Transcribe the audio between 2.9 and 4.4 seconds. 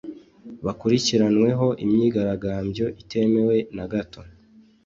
itemewe nagato